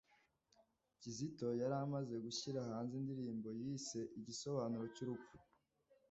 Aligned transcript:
Kizito 0.99 1.47
yari 1.61 1.75
amaze 1.85 2.15
gushyira 2.25 2.59
hanze 2.69 2.93
indirimbo 2.97 3.49
yise 3.59 3.99
“Igisobanuro 4.19 4.85
cy’urupfu” 4.95 5.35